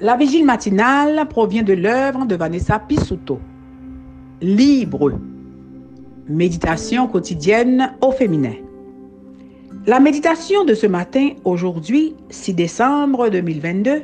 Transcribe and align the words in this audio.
La 0.00 0.16
vigile 0.16 0.44
matinale 0.44 1.26
provient 1.28 1.64
de 1.64 1.72
l'œuvre 1.72 2.24
de 2.24 2.36
Vanessa 2.36 2.78
Pisuto. 2.78 3.40
Libre. 4.40 5.18
Méditation 6.28 7.08
quotidienne 7.08 7.94
au 8.00 8.12
féminin. 8.12 8.54
La 9.86 9.98
méditation 9.98 10.64
de 10.64 10.74
ce 10.74 10.86
matin, 10.86 11.30
aujourd'hui, 11.44 12.14
6 12.30 12.54
décembre 12.54 13.28
2022, 13.28 14.02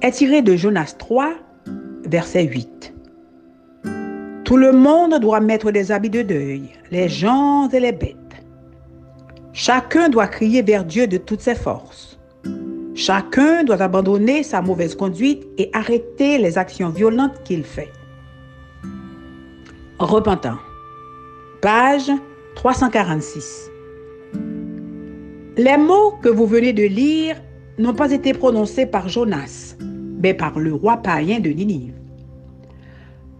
est 0.00 0.10
tirée 0.10 0.40
de 0.40 0.56
Jonas 0.56 0.94
3, 0.96 1.34
verset 2.06 2.44
8. 2.44 2.94
Tout 4.44 4.56
le 4.56 4.72
monde 4.72 5.20
doit 5.20 5.40
mettre 5.40 5.70
des 5.70 5.92
habits 5.92 6.08
de 6.08 6.22
deuil, 6.22 6.70
les 6.90 7.10
gens 7.10 7.68
et 7.68 7.80
les 7.80 7.92
bêtes. 7.92 8.16
Chacun 9.52 10.08
doit 10.08 10.28
crier 10.28 10.62
vers 10.62 10.86
Dieu 10.86 11.06
de 11.06 11.18
toutes 11.18 11.42
ses 11.42 11.56
forces. 11.56 12.09
Chacun 13.00 13.64
doit 13.64 13.80
abandonner 13.80 14.42
sa 14.42 14.60
mauvaise 14.60 14.94
conduite 14.94 15.46
et 15.56 15.70
arrêter 15.72 16.36
les 16.36 16.58
actions 16.58 16.90
violentes 16.90 17.42
qu'il 17.44 17.64
fait. 17.64 17.90
Repentant. 19.98 20.58
Page 21.62 22.12
346. 22.56 23.70
Les 25.56 25.78
mots 25.78 26.12
que 26.20 26.28
vous 26.28 26.44
venez 26.46 26.74
de 26.74 26.82
lire 26.82 27.36
n'ont 27.78 27.94
pas 27.94 28.12
été 28.12 28.34
prononcés 28.34 28.84
par 28.84 29.08
Jonas, 29.08 29.76
mais 29.80 30.34
par 30.34 30.58
le 30.58 30.74
roi 30.74 30.98
païen 30.98 31.40
de 31.40 31.48
Ninive. 31.48 31.94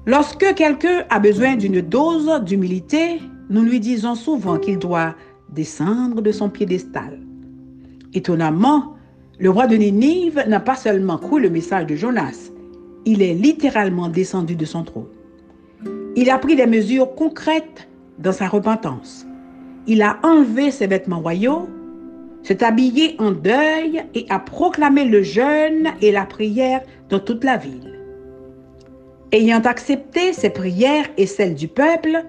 Lorsque 0.06 0.54
quelqu'un 0.54 1.04
a 1.10 1.18
besoin 1.18 1.56
d'une 1.56 1.82
dose 1.82 2.30
d'humilité, 2.46 3.20
nous 3.50 3.60
lui 3.60 3.78
disons 3.78 4.14
souvent 4.14 4.56
qu'il 4.56 4.78
doit 4.78 5.14
descendre 5.50 6.22
de 6.22 6.32
son 6.32 6.48
piédestal. 6.48 7.20
Étonnamment, 8.14 8.94
le 9.40 9.48
roi 9.48 9.66
de 9.66 9.74
Ninive 9.74 10.44
n'a 10.46 10.60
pas 10.60 10.74
seulement 10.74 11.16
cru 11.16 11.40
le 11.40 11.48
message 11.48 11.86
de 11.86 11.96
Jonas, 11.96 12.50
il 13.06 13.22
est 13.22 13.32
littéralement 13.32 14.08
descendu 14.08 14.54
de 14.54 14.66
son 14.66 14.84
trône. 14.84 15.08
Il 16.14 16.28
a 16.28 16.36
pris 16.36 16.56
des 16.56 16.66
mesures 16.66 17.14
concrètes 17.14 17.88
dans 18.18 18.32
sa 18.32 18.48
repentance. 18.48 19.26
Il 19.86 20.02
a 20.02 20.18
enlevé 20.22 20.70
ses 20.70 20.86
vêtements 20.86 21.20
royaux, 21.20 21.70
s'est 22.42 22.62
habillé 22.62 23.16
en 23.18 23.30
deuil 23.30 24.04
et 24.14 24.26
a 24.28 24.38
proclamé 24.38 25.06
le 25.06 25.22
jeûne 25.22 25.88
et 26.02 26.12
la 26.12 26.26
prière 26.26 26.82
dans 27.08 27.18
toute 27.18 27.42
la 27.42 27.56
ville. 27.56 27.98
Ayant 29.32 29.62
accepté 29.62 30.34
ses 30.34 30.50
prières 30.50 31.06
et 31.16 31.26
celles 31.26 31.54
du 31.54 31.68
peuple, 31.68 32.24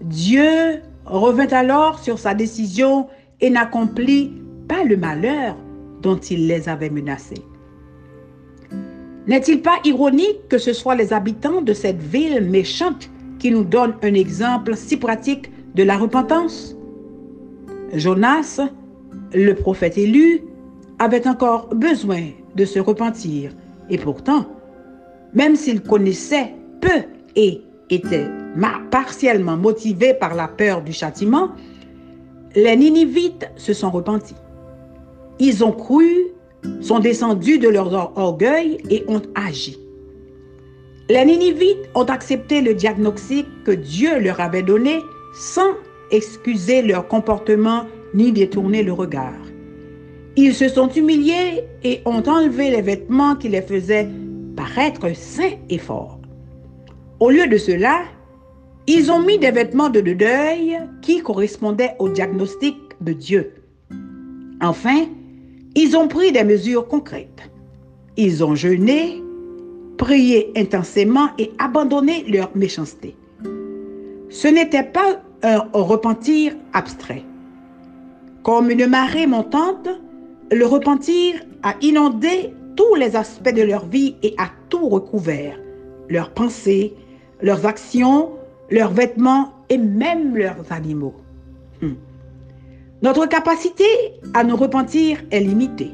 Dieu 0.00 0.80
revint 1.04 1.48
alors 1.48 1.98
sur 1.98 2.18
sa 2.18 2.32
décision 2.32 3.08
et 3.42 3.50
n'accomplit 3.50 4.32
pas 4.68 4.84
le 4.84 4.96
malheur 4.96 5.56
dont 6.02 6.16
il 6.16 6.46
les 6.46 6.68
avait 6.68 6.90
menacés. 6.90 7.42
N'est-il 9.26 9.60
pas 9.60 9.78
ironique 9.84 10.48
que 10.48 10.58
ce 10.58 10.72
soit 10.72 10.94
les 10.94 11.12
habitants 11.12 11.60
de 11.60 11.72
cette 11.72 12.00
ville 12.00 12.42
méchante 12.42 13.10
qui 13.38 13.50
nous 13.50 13.64
donnent 13.64 13.96
un 14.02 14.14
exemple 14.14 14.76
si 14.76 14.96
pratique 14.96 15.50
de 15.74 15.82
la 15.82 15.98
repentance? 15.98 16.76
Jonas, 17.92 18.60
le 19.34 19.52
prophète 19.54 19.98
élu, 19.98 20.42
avait 20.98 21.26
encore 21.26 21.68
besoin 21.74 22.22
de 22.54 22.64
se 22.64 22.78
repentir 22.78 23.50
et 23.90 23.98
pourtant, 23.98 24.46
même 25.34 25.56
s'il 25.56 25.82
connaissait 25.82 26.54
peu 26.80 27.02
et 27.34 27.60
était 27.90 28.28
partiellement 28.90 29.56
motivé 29.56 30.14
par 30.14 30.34
la 30.34 30.48
peur 30.48 30.82
du 30.82 30.92
châtiment, 30.92 31.50
les 32.54 32.76
Ninivites 32.76 33.50
se 33.56 33.72
sont 33.72 33.90
repentis. 33.90 34.34
Ils 35.38 35.64
ont 35.64 35.72
cru, 35.72 36.08
sont 36.80 36.98
descendus 36.98 37.58
de 37.58 37.68
leur 37.68 38.16
orgueil 38.16 38.78
et 38.90 39.04
ont 39.08 39.22
agi. 39.34 39.78
Les 41.08 41.24
Ninivites 41.24 41.88
ont 41.94 42.04
accepté 42.04 42.60
le 42.60 42.74
diagnostic 42.74 43.46
que 43.64 43.70
Dieu 43.70 44.18
leur 44.18 44.40
avait 44.40 44.62
donné 44.62 45.00
sans 45.34 45.74
excuser 46.10 46.82
leur 46.82 47.06
comportement 47.06 47.84
ni 48.14 48.32
détourner 48.32 48.82
le 48.82 48.92
regard. 48.92 49.34
Ils 50.36 50.54
se 50.54 50.68
sont 50.68 50.88
humiliés 50.88 51.64
et 51.84 52.00
ont 52.04 52.22
enlevé 52.26 52.70
les 52.70 52.82
vêtements 52.82 53.36
qui 53.36 53.48
les 53.48 53.62
faisaient 53.62 54.08
paraître 54.56 55.14
sains 55.14 55.56
et 55.70 55.78
forts. 55.78 56.18
Au 57.20 57.30
lieu 57.30 57.46
de 57.46 57.56
cela, 57.56 58.00
ils 58.86 59.10
ont 59.10 59.20
mis 59.20 59.38
des 59.38 59.50
vêtements 59.50 59.88
de 59.88 60.00
deuil 60.00 60.78
qui 61.02 61.20
correspondaient 61.20 61.94
au 61.98 62.08
diagnostic 62.08 62.76
de 63.00 63.12
Dieu. 63.12 63.52
Enfin, 64.60 65.06
ils 65.76 65.96
ont 65.96 66.08
pris 66.08 66.32
des 66.32 66.42
mesures 66.42 66.88
concrètes. 66.88 67.50
Ils 68.16 68.42
ont 68.42 68.54
jeûné, 68.54 69.22
prié 69.98 70.50
intensément 70.56 71.28
et 71.38 71.52
abandonné 71.58 72.24
leur 72.28 72.50
méchanceté. 72.56 73.14
Ce 74.30 74.48
n'était 74.48 74.82
pas 74.82 75.20
un 75.42 75.68
repentir 75.74 76.54
abstrait. 76.72 77.22
Comme 78.42 78.70
une 78.70 78.86
marée 78.86 79.26
montante, 79.26 79.88
le 80.50 80.64
repentir 80.64 81.34
a 81.62 81.74
inondé 81.82 82.54
tous 82.76 82.94
les 82.94 83.14
aspects 83.14 83.54
de 83.54 83.62
leur 83.62 83.86
vie 83.86 84.16
et 84.22 84.34
a 84.38 84.48
tout 84.70 84.88
recouvert. 84.88 85.58
Leurs 86.08 86.30
pensées, 86.30 86.94
leurs 87.42 87.66
actions, 87.66 88.30
leurs 88.70 88.92
vêtements 88.92 89.52
et 89.68 89.78
même 89.78 90.36
leurs 90.36 90.70
animaux. 90.70 91.14
Notre 93.06 93.26
capacité 93.26 93.84
à 94.34 94.42
nous 94.42 94.56
repentir 94.56 95.18
est 95.30 95.38
limitée. 95.38 95.92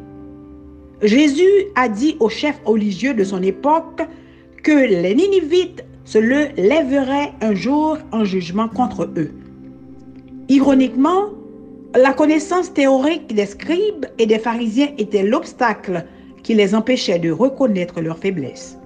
Jésus 1.03 1.67
a 1.75 1.91
dit 1.91 2.17
aux 2.21 2.31
chefs 2.31 2.63
religieux 2.65 3.13
de 3.13 3.23
son 3.23 3.43
époque 3.43 4.01
que 4.63 4.73
les 4.73 5.15
Ninivites 5.15 5.85
se 6.07 6.17
le 6.17 6.47
lèveraient 6.57 7.35
un 7.43 7.55
jour 7.55 7.99
en 8.13 8.25
jugement 8.25 8.67
contre 8.67 9.11
eux. 9.15 9.31
Ironiquement, 10.49 11.29
la 11.95 12.15
connaissance 12.15 12.73
théorique 12.73 13.35
des 13.35 13.45
scribes 13.45 14.07
et 14.19 14.25
des 14.25 14.39
pharisiens 14.39 14.89
était 14.97 15.23
l'obstacle 15.23 16.07
qui 16.43 16.55
les 16.55 16.75
empêchait 16.75 17.19
de 17.19 17.31
reconnaître 17.31 18.01
leurs 18.01 18.17
faiblesses. 18.17 18.79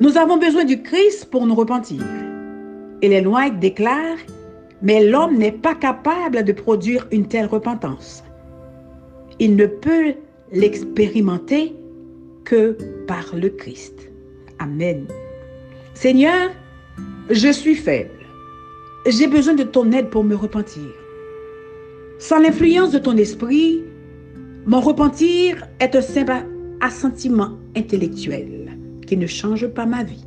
Nous 0.00 0.18
avons 0.18 0.38
besoin 0.38 0.64
du 0.64 0.82
Christ 0.82 1.26
pour 1.30 1.46
nous 1.46 1.54
repentir. 1.54 2.02
Et 3.00 3.08
les 3.08 3.20
lois 3.20 3.48
déclarent 3.48 4.18
mais 4.82 5.04
l'homme 5.04 5.36
n'est 5.36 5.52
pas 5.52 5.74
capable 5.74 6.44
de 6.44 6.52
produire 6.52 7.06
une 7.10 7.26
telle 7.26 7.46
repentance. 7.46 8.22
Il 9.38 9.56
ne 9.56 9.66
peut 9.66 10.14
l'expérimenter 10.52 11.74
que 12.44 12.76
par 13.06 13.34
le 13.34 13.50
Christ. 13.50 14.10
Amen. 14.58 15.06
Seigneur, 15.94 16.50
je 17.30 17.52
suis 17.52 17.74
faible. 17.74 18.10
J'ai 19.06 19.26
besoin 19.26 19.54
de 19.54 19.64
ton 19.64 19.92
aide 19.92 20.10
pour 20.10 20.24
me 20.24 20.34
repentir. 20.34 20.90
Sans 22.18 22.38
l'influence 22.38 22.92
de 22.92 22.98
ton 22.98 23.16
esprit, 23.16 23.84
mon 24.66 24.80
repentir 24.80 25.66
est 25.80 25.94
un 25.94 26.02
simple 26.02 26.32
assentiment 26.80 27.56
intellectuel 27.76 28.76
qui 29.06 29.16
ne 29.16 29.26
change 29.26 29.66
pas 29.68 29.86
ma 29.86 30.02
vie. 30.02 30.24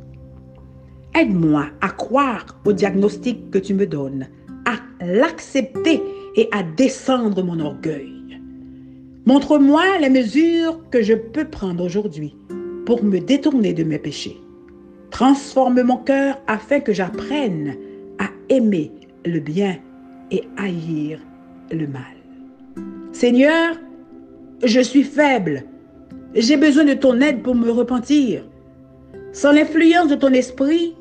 Aide-moi 1.14 1.66
à 1.80 1.90
croire 1.90 2.46
au 2.64 2.72
diagnostic 2.72 3.50
que 3.50 3.58
tu 3.58 3.74
me 3.74 3.86
donnes 3.86 4.28
l'accepter 5.02 6.02
et 6.36 6.48
à 6.52 6.62
descendre 6.62 7.42
mon 7.42 7.60
orgueil. 7.60 8.40
Montre-moi 9.26 9.98
les 10.00 10.10
mesures 10.10 10.80
que 10.90 11.02
je 11.02 11.14
peux 11.14 11.44
prendre 11.44 11.84
aujourd'hui 11.84 12.34
pour 12.86 13.04
me 13.04 13.18
détourner 13.18 13.72
de 13.72 13.84
mes 13.84 13.98
péchés. 13.98 14.40
Transforme 15.10 15.82
mon 15.82 15.98
cœur 15.98 16.40
afin 16.46 16.80
que 16.80 16.92
j'apprenne 16.92 17.76
à 18.18 18.28
aimer 18.48 18.90
le 19.24 19.40
bien 19.40 19.76
et 20.30 20.42
haïr 20.56 21.20
le 21.70 21.86
mal. 21.86 22.02
Seigneur, 23.12 23.76
je 24.64 24.80
suis 24.80 25.04
faible. 25.04 25.64
J'ai 26.34 26.56
besoin 26.56 26.84
de 26.84 26.94
ton 26.94 27.20
aide 27.20 27.42
pour 27.42 27.54
me 27.54 27.70
repentir. 27.70 28.44
Sans 29.32 29.52
l'influence 29.52 30.08
de 30.08 30.14
ton 30.14 30.32
esprit, 30.32 30.94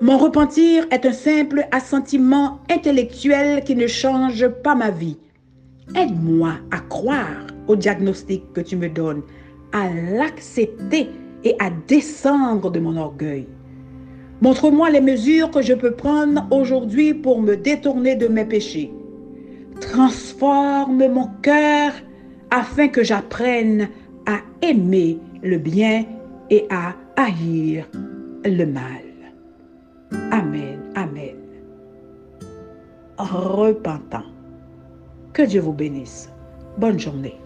mon 0.00 0.16
repentir 0.16 0.86
est 0.92 1.06
un 1.06 1.12
simple 1.12 1.66
assentiment 1.72 2.60
intellectuel 2.70 3.64
qui 3.64 3.74
ne 3.74 3.88
change 3.88 4.46
pas 4.48 4.76
ma 4.76 4.90
vie. 4.90 5.18
Aide-moi 5.96 6.52
à 6.70 6.78
croire 6.78 7.46
au 7.66 7.74
diagnostic 7.74 8.52
que 8.52 8.60
tu 8.60 8.76
me 8.76 8.88
donnes, 8.88 9.22
à 9.72 9.88
l'accepter 9.88 11.08
et 11.42 11.56
à 11.58 11.70
descendre 11.88 12.70
de 12.70 12.78
mon 12.78 12.96
orgueil. 12.96 13.48
Montre-moi 14.40 14.90
les 14.90 15.00
mesures 15.00 15.50
que 15.50 15.62
je 15.62 15.74
peux 15.74 15.92
prendre 15.92 16.46
aujourd'hui 16.52 17.12
pour 17.12 17.42
me 17.42 17.56
détourner 17.56 18.14
de 18.14 18.28
mes 18.28 18.44
péchés. 18.44 18.92
Transforme 19.80 21.08
mon 21.08 21.28
cœur 21.42 21.92
afin 22.50 22.86
que 22.86 23.02
j'apprenne 23.02 23.88
à 24.26 24.38
aimer 24.62 25.18
le 25.42 25.58
bien 25.58 26.04
et 26.50 26.66
à 26.70 26.94
haïr 27.16 27.88
le 28.44 28.64
mal. 28.64 29.07
Amen, 30.12 30.80
Amen. 30.94 31.36
Repentant. 33.18 34.24
Que 35.32 35.42
Dieu 35.42 35.60
vous 35.60 35.72
bénisse. 35.72 36.30
Bonne 36.78 36.98
journée. 36.98 37.36